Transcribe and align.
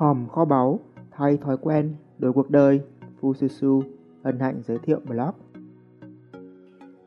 Hòm 0.00 0.28
kho 0.28 0.44
báu, 0.44 0.80
thay 1.10 1.36
thói 1.36 1.56
quen, 1.56 1.94
đổi 2.18 2.32
cuộc 2.32 2.50
đời, 2.50 2.80
Fususu 3.20 3.82
hân 4.24 4.38
hạnh 4.38 4.60
giới 4.64 4.78
thiệu 4.78 5.00
blog. 5.06 5.34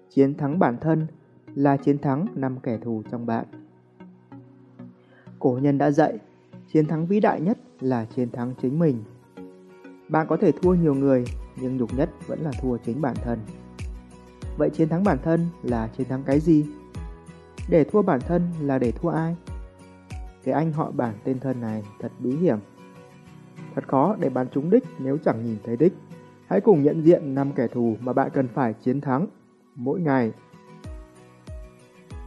Chiến 0.10 0.38
thắng 0.38 0.60
bản 0.60 0.78
thân 0.82 1.08
là 1.56 1.78
chiến 1.78 1.98
thắng 1.98 2.26
năm 2.36 2.58
kẻ 2.64 2.78
thù 2.78 3.04
trong 3.12 3.26
bạn. 3.26 3.46
Cổ 5.40 5.60
nhân 5.62 5.78
đã 5.78 5.92
dạy, 5.92 6.20
chiến 6.74 6.86
thắng 6.88 7.06
vĩ 7.06 7.20
đại 7.20 7.42
nhất 7.42 7.58
là 7.80 8.06
chiến 8.06 8.30
thắng 8.30 8.54
chính 8.62 8.80
mình. 8.80 9.04
Bạn 10.10 10.28
có 10.30 10.38
thể 10.38 10.52
thua 10.52 10.74
nhiều 10.74 10.96
người, 10.96 11.26
nhưng 11.62 11.78
nhục 11.78 11.98
nhất 11.98 12.10
vẫn 12.28 12.40
là 12.42 12.52
thua 12.62 12.78
chính 12.78 13.02
bản 13.02 13.16
thân. 13.24 13.40
Vậy 14.58 14.70
chiến 14.70 14.90
thắng 14.90 15.04
bản 15.04 15.18
thân 15.24 15.48
là 15.64 15.88
chiến 15.88 16.08
thắng 16.08 16.24
cái 16.24 16.40
gì? 16.40 16.66
Để 17.70 17.84
thua 17.84 18.02
bản 18.02 18.20
thân 18.20 18.42
là 18.62 18.80
để 18.80 18.92
thua 18.92 19.10
ai? 19.10 19.36
Cái 20.44 20.54
anh 20.54 20.72
họ 20.72 20.92
bản 20.92 21.16
tên 21.24 21.40
thân 21.40 21.62
này 21.62 21.84
thật 22.00 22.12
bí 22.20 22.36
hiểm. 22.36 22.58
Thật 23.76 23.88
khó 23.88 24.16
để 24.20 24.30
bắn 24.30 24.48
trúng 24.50 24.70
đích 24.70 24.84
nếu 25.00 25.18
chẳng 25.18 25.46
nhìn 25.46 25.58
thấy 25.64 25.78
đích. 25.78 25.94
Hãy 26.48 26.62
cùng 26.62 26.84
nhận 26.84 27.02
diện 27.02 27.36
năm 27.36 27.52
kẻ 27.52 27.68
thù 27.68 27.98
mà 28.00 28.14
bạn 28.14 28.30
cần 28.34 28.48
phải 28.48 28.74
chiến 28.74 29.02
thắng 29.02 29.28
mỗi 29.76 30.00
ngày. 30.00 30.32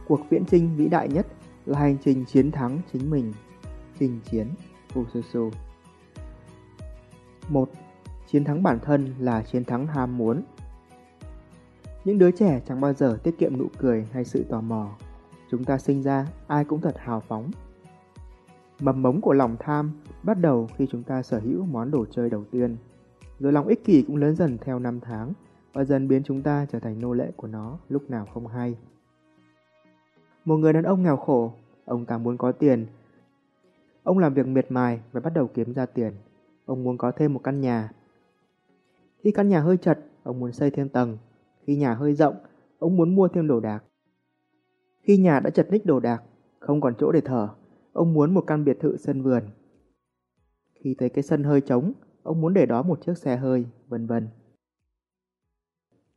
Cuộc 0.07 0.19
viễn 0.29 0.45
trinh 0.45 0.75
vĩ 0.75 0.87
đại 0.87 1.07
nhất 1.09 1.27
là 1.65 1.79
hành 1.79 1.97
trình 2.03 2.25
chiến 2.25 2.51
thắng 2.51 2.79
chính 2.93 3.09
mình. 3.09 3.33
Trình 3.99 4.19
chiến 4.31 4.47
Fususu 4.93 5.51
1. 7.49 7.69
Chiến 8.27 8.43
thắng 8.43 8.63
bản 8.63 8.79
thân 8.79 9.13
là 9.19 9.41
chiến 9.41 9.65
thắng 9.65 9.87
ham 9.87 10.17
muốn. 10.17 10.43
Những 12.05 12.17
đứa 12.17 12.31
trẻ 12.31 12.61
chẳng 12.67 12.81
bao 12.81 12.93
giờ 12.93 13.17
tiết 13.23 13.37
kiệm 13.37 13.57
nụ 13.57 13.67
cười 13.77 14.07
hay 14.11 14.25
sự 14.25 14.45
tò 14.49 14.61
mò. 14.61 14.89
Chúng 15.51 15.63
ta 15.63 15.77
sinh 15.77 16.03
ra, 16.03 16.27
ai 16.47 16.65
cũng 16.65 16.81
thật 16.81 16.95
hào 16.97 17.19
phóng. 17.19 17.51
Mầm 18.79 19.01
mống 19.01 19.21
của 19.21 19.33
lòng 19.33 19.55
tham 19.59 19.91
bắt 20.23 20.37
đầu 20.41 20.67
khi 20.77 20.87
chúng 20.91 21.03
ta 21.03 21.23
sở 21.23 21.39
hữu 21.39 21.65
món 21.65 21.91
đồ 21.91 22.05
chơi 22.05 22.29
đầu 22.29 22.43
tiên. 22.51 22.77
Rồi 23.39 23.53
lòng 23.53 23.67
ích 23.67 23.83
kỷ 23.83 24.01
cũng 24.01 24.15
lớn 24.15 24.35
dần 24.35 24.57
theo 24.61 24.79
năm 24.79 24.99
tháng 24.99 25.33
và 25.73 25.83
dần 25.83 26.07
biến 26.07 26.23
chúng 26.23 26.41
ta 26.41 26.65
trở 26.71 26.79
thành 26.79 27.01
nô 27.01 27.13
lệ 27.13 27.31
của 27.35 27.47
nó 27.47 27.79
lúc 27.89 28.09
nào 28.09 28.27
không 28.33 28.47
hay. 28.47 28.77
Một 30.45 30.57
người 30.57 30.73
đàn 30.73 30.83
ông 30.83 31.03
nghèo 31.03 31.17
khổ, 31.17 31.53
ông 31.85 32.05
ta 32.05 32.17
muốn 32.17 32.37
có 32.37 32.51
tiền. 32.51 32.85
Ông 34.03 34.19
làm 34.19 34.33
việc 34.33 34.47
miệt 34.47 34.65
mài 34.71 35.01
và 35.11 35.19
bắt 35.19 35.33
đầu 35.33 35.47
kiếm 35.47 35.73
ra 35.73 35.85
tiền. 35.85 36.13
Ông 36.65 36.83
muốn 36.83 36.97
có 36.97 37.11
thêm 37.11 37.33
một 37.33 37.41
căn 37.43 37.61
nhà. 37.61 37.91
Khi 39.19 39.31
căn 39.31 39.49
nhà 39.49 39.59
hơi 39.59 39.77
chật, 39.77 39.99
ông 40.23 40.39
muốn 40.39 40.51
xây 40.51 40.71
thêm 40.71 40.89
tầng. 40.89 41.17
Khi 41.63 41.75
nhà 41.75 41.93
hơi 41.93 42.13
rộng, 42.13 42.35
ông 42.79 42.97
muốn 42.97 43.15
mua 43.15 43.27
thêm 43.27 43.47
đồ 43.47 43.59
đạc. 43.59 43.83
Khi 45.01 45.17
nhà 45.17 45.39
đã 45.39 45.49
chật 45.49 45.67
ních 45.71 45.85
đồ 45.85 45.99
đạc, 45.99 46.23
không 46.59 46.81
còn 46.81 46.93
chỗ 46.99 47.11
để 47.11 47.21
thở, 47.21 47.49
ông 47.97 48.13
muốn 48.13 48.33
một 48.33 48.43
căn 48.47 48.65
biệt 48.65 48.79
thự 48.79 48.97
sân 48.97 49.21
vườn. 49.21 49.43
Khi 50.73 50.95
thấy 50.99 51.09
cái 51.09 51.23
sân 51.23 51.43
hơi 51.43 51.61
trống, 51.61 51.93
ông 52.23 52.41
muốn 52.41 52.53
để 52.53 52.65
đó 52.65 52.83
một 52.83 53.05
chiếc 53.05 53.17
xe 53.17 53.37
hơi, 53.37 53.65
vân 53.87 54.07
vân. 54.07 54.27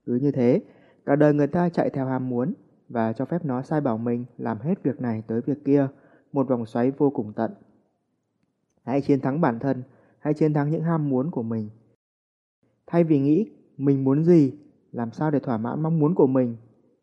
Cứ 0.06 0.14
như 0.14 0.32
thế, 0.32 0.62
cả 1.06 1.16
đời 1.16 1.34
người 1.34 1.46
ta 1.46 1.68
chạy 1.68 1.90
theo 1.90 2.06
ham 2.06 2.28
muốn 2.28 2.54
và 2.88 3.12
cho 3.12 3.24
phép 3.24 3.44
nó 3.44 3.62
sai 3.62 3.80
bảo 3.80 3.98
mình 3.98 4.24
làm 4.38 4.58
hết 4.58 4.82
việc 4.82 5.00
này 5.00 5.22
tới 5.26 5.40
việc 5.40 5.64
kia, 5.64 5.88
một 6.32 6.48
vòng 6.48 6.66
xoáy 6.66 6.90
vô 6.90 7.10
cùng 7.10 7.32
tận. 7.32 7.52
Hãy 8.84 9.00
chiến 9.00 9.20
thắng 9.20 9.40
bản 9.40 9.58
thân, 9.58 9.82
hãy 10.18 10.34
chiến 10.34 10.54
thắng 10.54 10.70
những 10.70 10.82
ham 10.82 11.08
muốn 11.08 11.30
của 11.30 11.42
mình. 11.42 11.70
Thay 12.86 13.04
vì 13.04 13.18
nghĩ 13.18 13.50
mình 13.76 14.04
muốn 14.04 14.24
gì, 14.24 14.52
làm 14.92 15.12
sao 15.12 15.30
để 15.30 15.38
thỏa 15.38 15.58
mãn 15.58 15.82
mong 15.82 15.98
muốn 15.98 16.14
của 16.14 16.26
mình, 16.26 16.56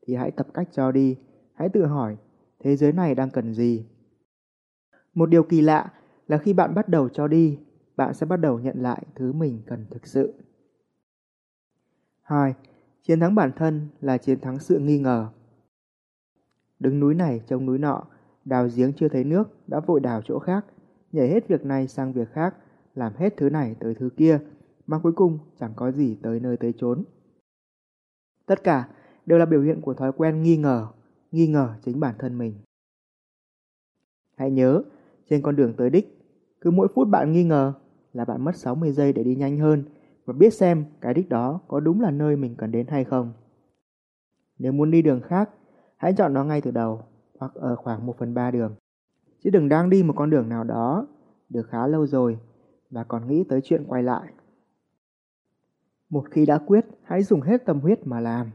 thì 0.08 0.16
hãy 0.16 0.32
tập 0.32 0.48
cách 0.54 0.70
cho 0.72 0.92
đi, 0.92 1.18
hãy 1.54 1.70
tự 1.70 1.86
hỏi 1.86 2.18
thế 2.60 2.76
giới 2.76 2.92
này 2.92 3.16
đang 3.16 3.30
cần 3.30 3.54
gì. 3.54 3.86
Một 5.18 5.30
điều 5.30 5.44
kỳ 5.44 5.62
lạ 5.62 5.94
là 6.28 6.38
khi 6.38 6.54
bạn 6.54 6.76
bắt 6.76 6.90
đầu 6.90 7.10
cho 7.10 7.28
đi, 7.28 7.60
bạn 7.96 8.14
sẽ 8.14 8.26
bắt 8.26 8.38
đầu 8.38 8.60
nhận 8.60 8.82
lại 8.82 9.04
thứ 9.16 9.32
mình 9.34 9.62
cần 9.66 9.86
thực 9.90 10.08
sự. 10.08 10.34
2. 12.22 12.56
Chiến 13.04 13.20
thắng 13.20 13.36
bản 13.36 13.52
thân 13.56 13.88
là 14.02 14.18
chiến 14.18 14.40
thắng 14.40 14.60
sự 14.60 14.80
nghi 14.80 15.00
ngờ. 15.00 15.28
Đứng 16.80 17.00
núi 17.00 17.16
này 17.16 17.42
trông 17.48 17.66
núi 17.66 17.78
nọ, 17.78 18.04
đào 18.46 18.70
giếng 18.76 18.94
chưa 18.94 19.08
thấy 19.08 19.24
nước, 19.24 19.68
đã 19.68 19.80
vội 19.80 20.00
đào 20.00 20.22
chỗ 20.22 20.40
khác, 20.40 20.66
nhảy 21.12 21.30
hết 21.30 21.48
việc 21.48 21.66
này 21.66 21.88
sang 21.88 22.14
việc 22.14 22.32
khác, 22.32 22.56
làm 22.96 23.14
hết 23.16 23.34
thứ 23.38 23.50
này 23.50 23.76
tới 23.80 23.96
thứ 23.96 24.10
kia, 24.18 24.40
mà 24.88 25.00
cuối 25.00 25.12
cùng 25.12 25.40
chẳng 25.60 25.74
có 25.76 25.92
gì 25.92 26.18
tới 26.22 26.40
nơi 26.40 26.58
tới 26.58 26.74
chốn. 26.78 27.04
Tất 28.46 28.64
cả 28.64 28.90
đều 29.26 29.40
là 29.40 29.46
biểu 29.46 29.62
hiện 29.62 29.82
của 29.82 29.94
thói 29.94 30.12
quen 30.12 30.44
nghi 30.44 30.58
ngờ, 30.58 30.88
nghi 31.32 31.48
ngờ 31.48 31.74
chính 31.86 32.00
bản 32.00 32.16
thân 32.20 32.38
mình. 32.38 32.54
Hãy 34.36 34.52
nhớ, 34.52 34.84
trên 35.30 35.42
con 35.42 35.56
đường 35.56 35.74
tới 35.78 35.90
đích, 35.90 36.18
cứ 36.62 36.72
mỗi 36.72 36.88
phút 36.96 37.08
bạn 37.08 37.32
nghi 37.32 37.44
ngờ 37.44 37.74
là 38.14 38.26
bạn 38.26 38.44
mất 38.44 38.56
60 38.56 38.92
giây 38.92 39.14
để 39.14 39.24
đi 39.24 39.36
nhanh 39.36 39.58
hơn 39.58 39.84
và 40.26 40.34
biết 40.34 40.54
xem 40.54 40.86
cái 41.02 41.14
đích 41.14 41.30
đó 41.30 41.60
có 41.68 41.80
đúng 41.80 42.02
là 42.02 42.12
nơi 42.12 42.36
mình 42.36 42.56
cần 42.56 42.72
đến 42.72 42.88
hay 42.88 43.04
không. 43.04 43.34
Nếu 44.60 44.72
muốn 44.72 44.92
đi 44.92 45.02
đường 45.02 45.22
khác, 45.22 45.50
hãy 45.98 46.14
chọn 46.14 46.34
nó 46.34 46.44
ngay 46.44 46.62
từ 46.62 46.72
đầu 46.72 47.02
hoặc 47.40 47.54
ở 47.54 47.76
khoảng 47.76 48.06
1 48.06 48.18
phần 48.18 48.34
3 48.34 48.52
đường. 48.52 48.76
Chứ 49.44 49.50
đừng 49.50 49.70
đang 49.70 49.90
đi 49.90 50.04
một 50.04 50.14
con 50.18 50.30
đường 50.30 50.50
nào 50.50 50.64
đó 50.64 51.08
được 51.50 51.68
khá 51.70 51.88
lâu 51.88 52.08
rồi 52.08 52.40
và 52.90 53.04
còn 53.04 53.28
nghĩ 53.28 53.44
tới 53.44 53.62
chuyện 53.64 53.84
quay 53.88 54.04
lại. 54.04 54.34
Một 56.10 56.26
khi 56.32 56.46
đã 56.46 56.58
quyết, 56.58 56.86
hãy 57.04 57.24
dùng 57.24 57.42
hết 57.42 57.66
tâm 57.66 57.80
huyết 57.80 58.08
mà 58.08 58.20
làm. 58.20 58.52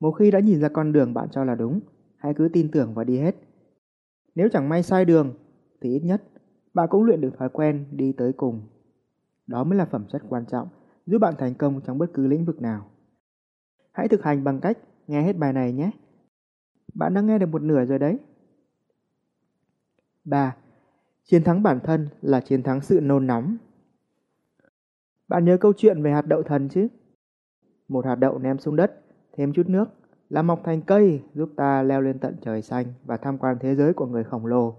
Một 0.00 0.12
khi 0.12 0.30
đã 0.30 0.40
nhìn 0.40 0.60
ra 0.60 0.68
con 0.68 0.92
đường 0.92 1.14
bạn 1.14 1.28
cho 1.30 1.44
là 1.44 1.54
đúng, 1.54 1.80
hãy 2.16 2.34
cứ 2.34 2.48
tin 2.52 2.70
tưởng 2.70 2.94
và 2.94 3.04
đi 3.04 3.18
hết. 3.18 3.36
Nếu 4.34 4.48
chẳng 4.52 4.68
may 4.68 4.82
sai 4.82 5.04
đường, 5.04 5.34
thì 5.80 5.90
ít 5.90 6.00
nhất 6.00 6.22
bạn 6.74 6.88
cũng 6.90 7.04
luyện 7.04 7.20
được 7.20 7.38
thói 7.38 7.48
quen 7.48 7.84
đi 7.90 8.12
tới 8.12 8.32
cùng. 8.32 8.62
Đó 9.46 9.64
mới 9.64 9.78
là 9.78 9.84
phẩm 9.84 10.04
chất 10.08 10.22
quan 10.28 10.46
trọng, 10.46 10.68
giúp 11.06 11.18
bạn 11.18 11.34
thành 11.38 11.54
công 11.54 11.80
trong 11.80 11.98
bất 11.98 12.10
cứ 12.14 12.26
lĩnh 12.26 12.44
vực 12.44 12.62
nào. 12.62 12.90
Hãy 13.92 14.08
thực 14.08 14.22
hành 14.22 14.44
bằng 14.44 14.60
cách 14.60 14.78
nghe 15.06 15.22
hết 15.22 15.36
bài 15.36 15.52
này 15.52 15.72
nhé. 15.72 15.90
Bạn 16.94 17.14
đã 17.14 17.20
nghe 17.20 17.38
được 17.38 17.46
một 17.46 17.62
nửa 17.62 17.84
rồi 17.84 17.98
đấy. 17.98 18.18
3. 20.24 20.56
Chiến 21.24 21.44
thắng 21.44 21.62
bản 21.62 21.80
thân 21.80 22.08
là 22.22 22.40
chiến 22.40 22.62
thắng 22.62 22.80
sự 22.80 23.00
nôn 23.00 23.26
nóng. 23.26 23.56
Bạn 25.28 25.44
nhớ 25.44 25.56
câu 25.60 25.72
chuyện 25.76 26.02
về 26.02 26.12
hạt 26.12 26.26
đậu 26.26 26.42
thần 26.42 26.68
chứ? 26.68 26.88
Một 27.88 28.06
hạt 28.06 28.14
đậu 28.14 28.38
ném 28.38 28.58
xuống 28.58 28.76
đất, 28.76 29.00
thêm 29.32 29.52
chút 29.52 29.68
nước, 29.68 29.84
là 30.30 30.42
mọc 30.42 30.60
thành 30.64 30.82
cây 30.82 31.22
giúp 31.34 31.50
ta 31.56 31.82
leo 31.82 32.00
lên 32.00 32.18
tận 32.18 32.36
trời 32.42 32.62
xanh 32.62 32.86
và 33.04 33.16
tham 33.16 33.38
quan 33.38 33.56
thế 33.60 33.74
giới 33.74 33.92
của 33.92 34.06
người 34.06 34.24
khổng 34.24 34.46
lồ. 34.46 34.74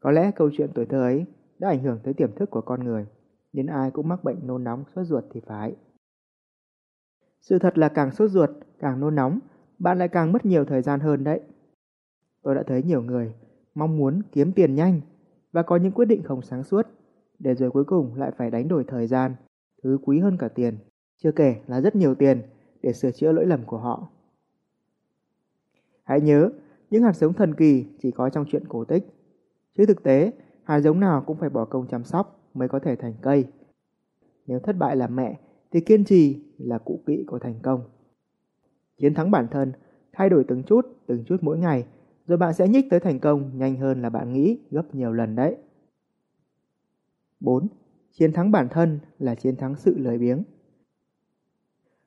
Có 0.00 0.10
lẽ 0.10 0.30
câu 0.36 0.50
chuyện 0.52 0.70
tuổi 0.74 0.86
thơ 0.86 1.02
ấy 1.02 1.26
đã 1.58 1.68
ảnh 1.68 1.82
hưởng 1.82 1.98
tới 2.02 2.14
tiềm 2.14 2.34
thức 2.34 2.50
của 2.50 2.60
con 2.60 2.84
người, 2.84 3.06
đến 3.52 3.66
ai 3.66 3.90
cũng 3.90 4.08
mắc 4.08 4.24
bệnh 4.24 4.46
nôn 4.46 4.64
nóng 4.64 4.84
sốt 4.94 5.06
ruột 5.06 5.24
thì 5.30 5.40
phải. 5.46 5.76
Sự 7.40 7.58
thật 7.58 7.78
là 7.78 7.88
càng 7.88 8.10
sốt 8.10 8.30
ruột, 8.30 8.50
càng 8.78 9.00
nôn 9.00 9.14
nóng, 9.14 9.38
bạn 9.78 9.98
lại 9.98 10.08
càng 10.08 10.32
mất 10.32 10.46
nhiều 10.46 10.64
thời 10.64 10.82
gian 10.82 11.00
hơn 11.00 11.24
đấy. 11.24 11.40
Tôi 12.42 12.54
đã 12.54 12.62
thấy 12.66 12.82
nhiều 12.82 13.02
người 13.02 13.34
mong 13.74 13.96
muốn 13.96 14.22
kiếm 14.32 14.52
tiền 14.52 14.74
nhanh 14.74 15.00
và 15.52 15.62
có 15.62 15.76
những 15.76 15.92
quyết 15.92 16.04
định 16.04 16.22
không 16.22 16.42
sáng 16.42 16.64
suốt, 16.64 16.86
để 17.38 17.54
rồi 17.54 17.70
cuối 17.70 17.84
cùng 17.84 18.14
lại 18.14 18.32
phải 18.36 18.50
đánh 18.50 18.68
đổi 18.68 18.84
thời 18.84 19.06
gian, 19.06 19.34
thứ 19.82 19.98
quý 20.02 20.18
hơn 20.18 20.36
cả 20.38 20.48
tiền, 20.48 20.78
chưa 21.22 21.32
kể 21.32 21.56
là 21.66 21.80
rất 21.80 21.96
nhiều 21.96 22.14
tiền 22.14 22.42
để 22.82 22.92
sửa 22.92 23.10
chữa 23.10 23.32
lỗi 23.32 23.46
lầm 23.46 23.64
của 23.64 23.78
họ. 23.78 24.08
Hãy 26.06 26.20
nhớ, 26.20 26.50
những 26.90 27.02
hạt 27.02 27.16
giống 27.16 27.32
thần 27.32 27.54
kỳ 27.54 27.86
chỉ 28.02 28.10
có 28.10 28.30
trong 28.30 28.44
chuyện 28.48 28.64
cổ 28.68 28.84
tích. 28.84 29.06
Chứ 29.78 29.86
thực 29.86 30.02
tế, 30.02 30.32
hạt 30.64 30.80
giống 30.80 31.00
nào 31.00 31.22
cũng 31.26 31.36
phải 31.36 31.50
bỏ 31.50 31.64
công 31.64 31.86
chăm 31.86 32.04
sóc 32.04 32.50
mới 32.54 32.68
có 32.68 32.78
thể 32.78 32.96
thành 32.96 33.14
cây. 33.22 33.44
Nếu 34.46 34.58
thất 34.60 34.76
bại 34.76 34.96
là 34.96 35.06
mẹ, 35.06 35.40
thì 35.72 35.80
kiên 35.80 36.04
trì 36.04 36.42
là 36.58 36.78
cụ 36.78 37.00
kỵ 37.06 37.24
của 37.26 37.38
thành 37.38 37.54
công. 37.62 37.80
Chiến 38.98 39.14
thắng 39.14 39.30
bản 39.30 39.48
thân, 39.50 39.72
thay 40.12 40.28
đổi 40.28 40.44
từng 40.48 40.62
chút, 40.62 40.86
từng 41.06 41.24
chút 41.24 41.36
mỗi 41.40 41.58
ngày, 41.58 41.86
rồi 42.26 42.38
bạn 42.38 42.54
sẽ 42.54 42.68
nhích 42.68 42.86
tới 42.90 43.00
thành 43.00 43.18
công 43.18 43.58
nhanh 43.58 43.76
hơn 43.76 44.02
là 44.02 44.10
bạn 44.10 44.32
nghĩ 44.32 44.60
gấp 44.70 44.94
nhiều 44.94 45.12
lần 45.12 45.34
đấy. 45.34 45.56
4. 47.40 47.68
Chiến 48.12 48.32
thắng 48.32 48.50
bản 48.50 48.68
thân 48.68 49.00
là 49.18 49.34
chiến 49.34 49.56
thắng 49.56 49.76
sự 49.76 49.98
lười 49.98 50.18
biếng. 50.18 50.42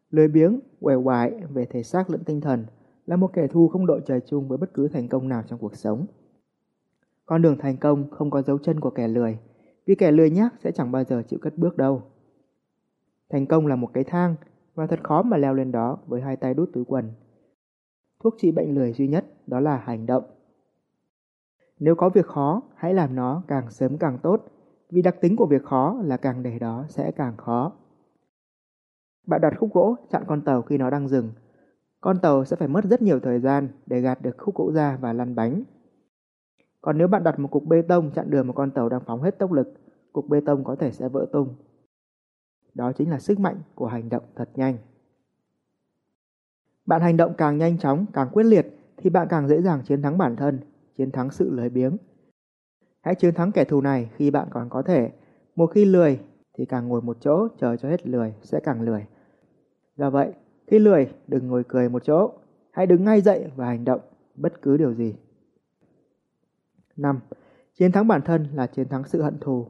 Lười 0.09 0.27
biếng, 0.27 0.59
quẻ 0.79 0.95
quại 0.95 1.31
về 1.49 1.65
thể 1.65 1.83
xác 1.83 2.09
lẫn 2.09 2.23
tinh 2.23 2.41
thần 2.41 2.65
là 3.09 3.15
một 3.15 3.33
kẻ 3.33 3.47
thù 3.47 3.67
không 3.67 3.85
đội 3.85 4.01
trời 4.05 4.21
chung 4.25 4.47
với 4.47 4.57
bất 4.57 4.73
cứ 4.73 4.87
thành 4.87 5.07
công 5.07 5.29
nào 5.29 5.43
trong 5.47 5.59
cuộc 5.59 5.75
sống. 5.75 6.05
Con 7.25 7.41
đường 7.41 7.57
thành 7.59 7.77
công 7.77 8.09
không 8.09 8.29
có 8.29 8.41
dấu 8.41 8.57
chân 8.57 8.79
của 8.79 8.89
kẻ 8.89 9.07
lười, 9.07 9.39
vì 9.85 9.95
kẻ 9.95 10.11
lười 10.11 10.29
nhác 10.29 10.53
sẽ 10.59 10.71
chẳng 10.71 10.91
bao 10.91 11.03
giờ 11.03 11.23
chịu 11.27 11.39
cất 11.41 11.57
bước 11.57 11.77
đâu. 11.77 12.01
Thành 13.29 13.45
công 13.45 13.67
là 13.67 13.75
một 13.75 13.89
cái 13.93 14.03
thang, 14.03 14.35
và 14.75 14.87
thật 14.87 14.99
khó 15.03 15.21
mà 15.21 15.37
leo 15.37 15.53
lên 15.53 15.71
đó 15.71 15.97
với 16.07 16.21
hai 16.21 16.35
tay 16.35 16.53
đút 16.53 16.69
túi 16.73 16.85
quần. 16.85 17.11
Thuốc 18.23 18.35
trị 18.37 18.51
bệnh 18.51 18.75
lười 18.75 18.93
duy 18.93 19.07
nhất 19.07 19.25
đó 19.47 19.59
là 19.59 19.77
hành 19.77 20.05
động. 20.05 20.23
Nếu 21.79 21.95
có 21.95 22.09
việc 22.09 22.25
khó, 22.25 22.61
hãy 22.75 22.93
làm 22.93 23.15
nó 23.15 23.43
càng 23.47 23.71
sớm 23.71 23.97
càng 23.97 24.17
tốt, 24.23 24.45
vì 24.89 25.01
đặc 25.01 25.15
tính 25.21 25.35
của 25.35 25.45
việc 25.45 25.63
khó 25.63 25.99
là 26.03 26.17
càng 26.17 26.43
để 26.43 26.59
đó 26.59 26.85
sẽ 26.89 27.11
càng 27.11 27.37
khó. 27.37 27.71
Bạn 29.27 29.41
đặt 29.41 29.53
khúc 29.59 29.73
gỗ 29.73 29.95
chặn 30.09 30.23
con 30.27 30.41
tàu 30.41 30.61
khi 30.61 30.77
nó 30.77 30.89
đang 30.89 31.07
dừng. 31.07 31.31
Con 32.01 32.19
tàu 32.19 32.45
sẽ 32.45 32.55
phải 32.55 32.67
mất 32.67 32.85
rất 32.85 33.01
nhiều 33.01 33.19
thời 33.19 33.39
gian 33.39 33.69
để 33.85 34.01
gạt 34.01 34.21
được 34.21 34.37
khúc 34.37 34.55
gỗ 34.55 34.71
ra 34.71 34.97
và 35.01 35.13
lăn 35.13 35.35
bánh. 35.35 35.63
Còn 36.81 36.97
nếu 36.97 37.07
bạn 37.07 37.23
đặt 37.23 37.39
một 37.39 37.47
cục 37.51 37.65
bê 37.65 37.81
tông 37.81 38.11
chặn 38.11 38.29
đường 38.29 38.47
một 38.47 38.53
con 38.55 38.71
tàu 38.71 38.89
đang 38.89 39.01
phóng 39.05 39.21
hết 39.21 39.39
tốc 39.39 39.51
lực, 39.51 39.73
cục 40.13 40.27
bê 40.27 40.41
tông 40.45 40.63
có 40.63 40.75
thể 40.75 40.91
sẽ 40.91 41.09
vỡ 41.09 41.25
tung. 41.31 41.55
Đó 42.73 42.91
chính 42.91 43.09
là 43.09 43.19
sức 43.19 43.39
mạnh 43.39 43.61
của 43.75 43.87
hành 43.87 44.09
động 44.09 44.23
thật 44.35 44.49
nhanh. 44.55 44.77
Bạn 46.85 47.01
hành 47.01 47.17
động 47.17 47.33
càng 47.37 47.57
nhanh 47.57 47.77
chóng, 47.77 48.05
càng 48.13 48.29
quyết 48.31 48.43
liệt 48.43 48.67
thì 48.97 49.09
bạn 49.09 49.27
càng 49.29 49.47
dễ 49.47 49.61
dàng 49.61 49.81
chiến 49.85 50.01
thắng 50.01 50.17
bản 50.17 50.35
thân, 50.35 50.59
chiến 50.97 51.11
thắng 51.11 51.31
sự 51.31 51.49
lười 51.49 51.69
biếng. 51.69 51.97
Hãy 53.01 53.15
chiến 53.15 53.33
thắng 53.33 53.51
kẻ 53.51 53.63
thù 53.63 53.81
này 53.81 54.09
khi 54.15 54.31
bạn 54.31 54.47
còn 54.51 54.69
có 54.69 54.81
thể. 54.81 55.11
Một 55.55 55.67
khi 55.67 55.85
lười 55.85 56.19
thì 56.53 56.65
càng 56.65 56.87
ngồi 56.87 57.01
một 57.01 57.17
chỗ 57.19 57.47
chờ 57.57 57.75
cho 57.75 57.89
hết 57.89 58.07
lười 58.07 58.33
sẽ 58.41 58.59
càng 58.63 58.81
lười. 58.81 59.05
Do 59.95 60.09
vậy, 60.09 60.33
khi 60.69 60.79
lười 60.79 61.09
đừng 61.27 61.47
ngồi 61.47 61.63
cười 61.67 61.89
một 61.89 62.03
chỗ, 62.05 62.31
hãy 62.71 62.87
đứng 62.87 63.03
ngay 63.03 63.21
dậy 63.21 63.51
và 63.55 63.65
hành 63.65 63.85
động 63.85 64.01
bất 64.35 64.61
cứ 64.61 64.77
điều 64.77 64.93
gì. 64.93 65.15
5. 66.97 67.19
Chiến 67.75 67.91
thắng 67.91 68.07
bản 68.07 68.21
thân 68.21 68.47
là 68.53 68.67
chiến 68.67 68.87
thắng 68.87 69.03
sự 69.07 69.21
hận 69.21 69.39
thù. 69.39 69.67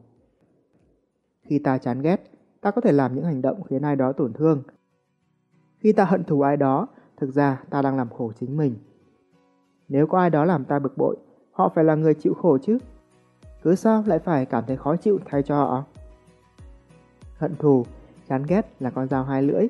Khi 1.41 1.59
ta 1.59 1.77
chán 1.77 2.01
ghét, 2.01 2.31
ta 2.61 2.71
có 2.71 2.81
thể 2.81 2.91
làm 2.91 3.15
những 3.15 3.25
hành 3.25 3.41
động 3.41 3.63
khiến 3.63 3.81
ai 3.81 3.95
đó 3.95 4.11
tổn 4.11 4.33
thương. 4.33 4.63
Khi 5.77 5.91
ta 5.93 6.05
hận 6.05 6.23
thù 6.23 6.41
ai 6.41 6.57
đó, 6.57 6.87
thực 7.17 7.33
ra 7.33 7.63
ta 7.69 7.81
đang 7.81 7.97
làm 7.97 8.09
khổ 8.09 8.31
chính 8.39 8.57
mình. 8.57 8.75
Nếu 9.87 10.07
có 10.07 10.19
ai 10.19 10.29
đó 10.29 10.45
làm 10.45 10.65
ta 10.65 10.79
bực 10.79 10.97
bội, 10.97 11.17
họ 11.51 11.71
phải 11.75 11.83
là 11.83 11.95
người 11.95 12.13
chịu 12.13 12.33
khổ 12.33 12.57
chứ. 12.57 12.77
Cứ 13.63 13.75
sao 13.75 14.03
lại 14.07 14.19
phải 14.19 14.45
cảm 14.45 14.63
thấy 14.67 14.77
khó 14.77 14.95
chịu 14.95 15.19
thay 15.25 15.43
cho 15.43 15.55
họ? 15.55 15.83
Hận 17.37 17.55
thù, 17.55 17.85
chán 18.27 18.43
ghét 18.47 18.75
là 18.79 18.89
con 18.89 19.07
dao 19.07 19.23
hai 19.23 19.43
lưỡi, 19.43 19.67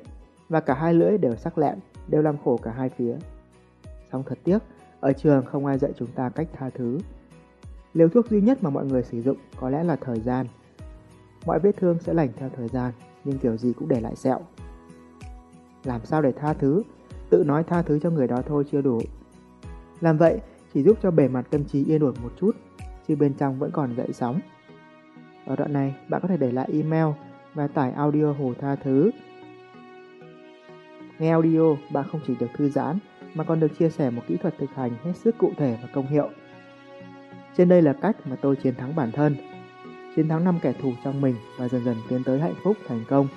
và 0.50 0.60
cả 0.60 0.74
hai 0.74 0.94
lưỡi 0.94 1.18
đều 1.18 1.36
sắc 1.36 1.58
lẹm, 1.58 1.78
đều 2.08 2.22
làm 2.22 2.36
khổ 2.44 2.56
cả 2.62 2.72
hai 2.72 2.88
phía. 2.88 3.16
Xong 4.12 4.22
thật 4.26 4.38
tiếc, 4.44 4.58
ở 5.00 5.12
trường 5.12 5.44
không 5.44 5.66
ai 5.66 5.78
dạy 5.78 5.92
chúng 5.96 6.08
ta 6.14 6.28
cách 6.28 6.48
tha 6.52 6.70
thứ. 6.70 6.98
Liều 7.94 8.08
thuốc 8.08 8.30
duy 8.30 8.40
nhất 8.40 8.62
mà 8.62 8.70
mọi 8.70 8.86
người 8.86 9.02
sử 9.02 9.22
dụng 9.22 9.36
có 9.60 9.70
lẽ 9.70 9.84
là 9.84 9.96
thời 9.96 10.20
gian. 10.20 10.46
Mọi 11.46 11.58
vết 11.58 11.76
thương 11.76 11.98
sẽ 11.98 12.14
lành 12.14 12.28
theo 12.36 12.50
thời 12.56 12.68
gian, 12.68 12.92
nhưng 13.24 13.38
kiểu 13.38 13.56
gì 13.56 13.72
cũng 13.72 13.88
để 13.88 14.00
lại 14.00 14.16
sẹo. 14.16 14.40
Làm 15.84 16.00
sao 16.04 16.22
để 16.22 16.32
tha 16.32 16.52
thứ? 16.52 16.82
Tự 17.30 17.44
nói 17.44 17.64
tha 17.64 17.82
thứ 17.82 17.98
cho 17.98 18.10
người 18.10 18.28
đó 18.28 18.42
thôi 18.46 18.64
chưa 18.70 18.80
đủ. 18.80 19.00
Làm 20.00 20.18
vậy 20.18 20.40
chỉ 20.74 20.82
giúp 20.82 20.98
cho 21.02 21.10
bề 21.10 21.28
mặt 21.28 21.46
tâm 21.50 21.64
trí 21.64 21.84
yên 21.84 22.04
ổn 22.04 22.14
một 22.22 22.32
chút, 22.40 22.56
chứ 23.08 23.16
bên 23.16 23.34
trong 23.34 23.58
vẫn 23.58 23.70
còn 23.70 23.96
dậy 23.96 24.08
sóng. 24.12 24.40
Ở 25.46 25.56
đoạn 25.56 25.72
này, 25.72 25.94
bạn 26.08 26.20
có 26.22 26.28
thể 26.28 26.36
để 26.36 26.52
lại 26.52 26.68
email 26.72 27.06
và 27.54 27.66
tải 27.66 27.92
audio 27.92 28.32
Hồ 28.32 28.52
Tha 28.60 28.76
Thứ. 28.76 29.10
Nghe 31.20 31.30
audio, 31.30 31.76
bạn 31.90 32.04
không 32.12 32.20
chỉ 32.26 32.34
được 32.34 32.46
thư 32.54 32.68
giãn, 32.68 32.98
mà 33.34 33.44
còn 33.44 33.60
được 33.60 33.78
chia 33.78 33.90
sẻ 33.90 34.10
một 34.10 34.22
kỹ 34.26 34.36
thuật 34.36 34.54
thực 34.58 34.70
hành 34.74 34.90
hết 35.04 35.12
sức 35.16 35.38
cụ 35.38 35.52
thể 35.56 35.78
và 35.82 35.88
công 35.94 36.06
hiệu. 36.06 36.28
Trên 37.56 37.68
đây 37.68 37.82
là 37.82 37.92
cách 37.92 38.16
mà 38.26 38.36
tôi 38.36 38.56
chiến 38.56 38.74
thắng 38.74 38.96
bản 38.96 39.12
thân, 39.12 39.36
chiến 40.16 40.28
thắng 40.28 40.44
năm 40.44 40.58
kẻ 40.62 40.72
thù 40.82 40.92
trong 41.04 41.20
mình 41.20 41.34
và 41.58 41.68
dần 41.68 41.84
dần 41.84 41.96
tiến 42.08 42.24
tới 42.24 42.40
hạnh 42.40 42.54
phúc 42.62 42.76
thành 42.88 43.04
công. 43.08 43.28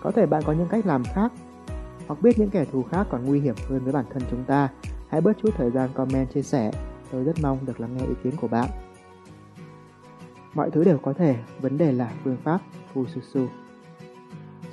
Có 0.00 0.10
thể 0.10 0.26
bạn 0.26 0.42
có 0.46 0.52
những 0.52 0.68
cách 0.68 0.86
làm 0.86 1.02
khác, 1.04 1.32
hoặc 2.06 2.22
biết 2.22 2.38
những 2.38 2.50
kẻ 2.50 2.64
thù 2.64 2.82
khác 2.82 3.06
còn 3.10 3.24
nguy 3.24 3.40
hiểm 3.40 3.54
hơn 3.68 3.84
với 3.84 3.92
bản 3.92 4.04
thân 4.10 4.22
chúng 4.30 4.44
ta, 4.44 4.68
hãy 5.08 5.20
bớt 5.20 5.32
chút 5.42 5.50
thời 5.56 5.70
gian 5.70 5.90
comment 5.94 6.30
chia 6.34 6.42
sẻ. 6.42 6.70
Tôi 7.10 7.24
rất 7.24 7.36
mong 7.42 7.58
được 7.66 7.80
lắng 7.80 7.96
nghe 7.96 8.06
ý 8.06 8.14
kiến 8.24 8.32
của 8.40 8.48
bạn. 8.48 8.68
Mọi 10.54 10.70
thứ 10.70 10.84
đều 10.84 10.98
có 10.98 11.12
thể, 11.12 11.36
vấn 11.60 11.78
đề 11.78 11.92
là 11.92 12.12
phương 12.24 12.36
pháp 12.44 12.60
Fususu. 12.94 13.46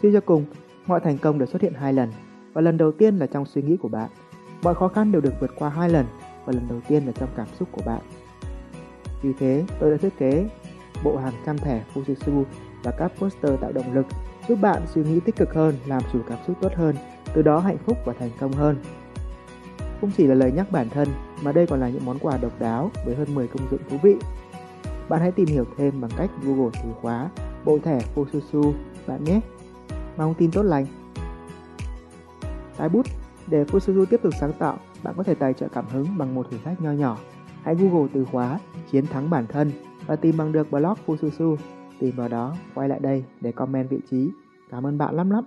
Suy 0.02 0.14
cho 0.14 0.20
cùng, 0.20 0.46
mọi 0.90 1.00
thành 1.00 1.18
công 1.18 1.40
đều 1.40 1.48
xuất 1.48 1.62
hiện 1.62 1.74
hai 1.74 1.94
lần, 1.94 2.12
và 2.54 2.62
lần 2.62 2.78
đầu 2.78 2.92
tiên 2.92 3.18
là 3.18 3.28
trong 3.28 3.46
suy 3.46 3.62
nghĩ 3.62 3.78
của 3.78 3.88
bạn. 3.88 4.10
Mọi 4.62 4.76
khó 4.76 4.88
khăn 4.88 5.12
đều 5.12 5.22
được 5.22 5.34
vượt 5.40 5.52
qua 5.60 5.70
hai 5.70 5.90
lần, 5.90 6.06
và 6.46 6.54
lần 6.54 6.68
đầu 6.70 6.82
tiên 6.88 7.06
là 7.06 7.12
trong 7.12 7.30
cảm 7.36 7.48
xúc 7.60 7.68
của 7.72 7.82
bạn. 7.86 8.02
Vì 9.22 9.34
thế, 9.40 9.64
tôi 9.80 9.92
đã 9.92 9.98
thiết 9.98 10.18
kế 10.18 10.50
bộ 11.04 11.18
hàng 11.18 11.34
trăm 11.46 11.58
thẻ 11.58 11.84
Fujitsu 11.94 12.44
và 12.84 12.92
các 12.92 13.12
poster 13.20 13.60
tạo 13.62 13.72
động 13.72 13.94
lực 13.94 14.06
giúp 14.48 14.58
bạn 14.62 14.82
suy 14.94 15.04
nghĩ 15.04 15.20
tích 15.20 15.36
cực 15.36 15.54
hơn, 15.54 15.76
làm 15.86 16.02
chủ 16.14 16.20
cảm 16.30 16.38
xúc 16.48 16.58
tốt 16.62 16.74
hơn, 16.76 16.96
từ 17.34 17.42
đó 17.42 17.60
hạnh 17.60 17.78
phúc 17.86 17.98
và 18.06 18.14
thành 18.20 18.32
công 18.40 18.52
hơn. 18.52 18.76
Không 20.02 20.12
chỉ 20.18 20.28
là 20.28 20.36
lời 20.36 20.52
nhắc 20.52 20.72
bản 20.72 20.90
thân, 20.90 21.08
mà 21.42 21.52
đây 21.52 21.68
còn 21.68 21.80
là 21.80 21.90
những 21.90 22.06
món 22.06 22.20
quà 22.20 22.38
độc 22.38 22.60
đáo 22.60 22.92
với 23.06 23.16
hơn 23.16 23.36
10 23.36 23.48
công 23.48 23.70
dụng 23.72 23.82
thú 23.90 23.98
vị. 24.04 24.16
Bạn 25.10 25.20
hãy 25.20 25.32
tìm 25.32 25.46
hiểu 25.46 25.66
thêm 25.78 26.02
bằng 26.02 26.12
cách 26.18 26.30
Google 26.44 26.80
từ 26.84 26.90
khóa 27.02 27.30
bộ 27.66 27.80
thẻ 27.84 28.00
Fususu 28.16 28.74
bạn 29.08 29.24
nhé. 29.24 29.42
Mong 30.20 30.34
tin 30.34 30.52
tốt 30.52 30.64
lành. 30.64 30.86
Tái 32.78 32.90
bút 32.90 33.06
Để 33.48 33.64
Fusuzu 33.64 34.06
tiếp 34.06 34.20
tục 34.24 34.34
sáng 34.40 34.54
tạo, 34.60 34.78
bạn 35.04 35.14
có 35.18 35.24
thể 35.24 35.36
tài 35.36 35.54
trợ 35.54 35.68
cảm 35.68 35.86
hứng 35.88 36.18
bằng 36.18 36.36
một 36.36 36.52
thử 36.52 36.58
thách 36.64 36.82
nho 36.82 36.92
nhỏ. 36.92 37.18
Hãy 37.64 37.76
Google 37.76 38.10
từ 38.14 38.26
khóa 38.26 38.60
chiến 38.92 39.06
thắng 39.06 39.30
bản 39.30 39.48
thân 39.48 39.72
và 40.08 40.16
tìm 40.16 40.38
bằng 40.38 40.52
được 40.52 40.72
blog 40.72 40.94
Fususu. 41.06 41.56
Tìm 42.00 42.16
vào 42.16 42.28
đó, 42.28 42.56
quay 42.76 42.90
lại 42.90 43.00
đây 43.00 43.24
để 43.42 43.52
comment 43.52 43.90
vị 43.90 44.00
trí. 44.12 44.32
Cảm 44.72 44.86
ơn 44.86 44.98
bạn 44.98 45.16
lắm 45.16 45.30
lắm. 45.30 45.44